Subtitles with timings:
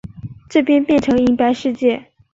[0.49, 2.07] 这边变成银白世界